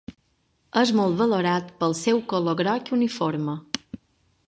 És 0.81 0.93
molt 0.99 1.19
valorat 1.19 1.69
pel 1.83 1.95
seu 2.01 2.25
color 2.35 2.59
groc 2.65 2.93
uniforme. 3.01 3.59